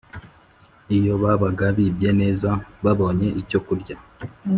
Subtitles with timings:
[0.97, 2.49] iyo babaga bibye neza
[2.83, 3.95] babonye icyo kurya,